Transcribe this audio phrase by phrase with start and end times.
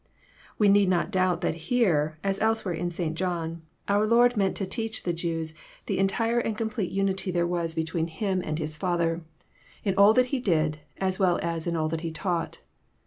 [0.57, 3.13] We need not doubt that here, as elsewhere in St.
[3.13, 5.53] John, our Lord meant to teach the Jews
[5.85, 8.09] the entire and complete unity there waa 280 EXPOSITORY THOUGHTS.
[8.09, 9.21] between Him and His Father,
[9.83, 12.61] in all that He did, as well as in all that He taught.